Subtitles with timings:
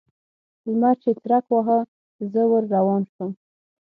[0.69, 1.79] لمر چې څرک واهه؛
[2.31, 3.31] زه ور روان شوم.